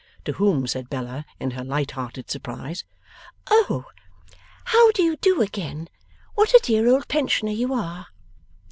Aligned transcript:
To 0.25 0.33
whom 0.33 0.65
said 0.65 0.89
Bella, 0.89 1.27
in 1.39 1.51
her 1.51 1.63
light 1.63 1.91
hearted 1.91 2.27
surprise: 2.31 2.83
'Oh! 3.51 3.85
How 4.65 4.91
do 4.93 5.03
you 5.03 5.15
do 5.15 5.43
again? 5.43 5.89
What 6.33 6.55
a 6.55 6.59
dear 6.63 6.87
old 6.89 7.07
pensioner 7.07 7.51
you 7.51 7.71
are! 7.75 8.07